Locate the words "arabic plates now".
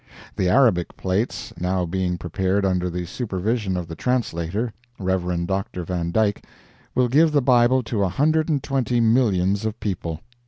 0.49-1.85